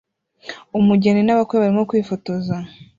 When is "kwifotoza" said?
1.89-2.55